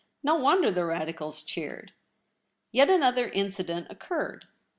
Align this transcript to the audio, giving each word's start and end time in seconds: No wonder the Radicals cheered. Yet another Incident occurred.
No 0.23 0.33
wonder 0.35 0.71
the 0.71 0.83
Radicals 0.83 1.43
cheered. 1.43 1.93
Yet 2.71 2.89
another 2.89 3.29
Incident 3.29 3.85
occurred. 3.91 4.47